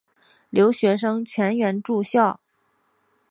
[0.49, 2.39] 留学生全员住校。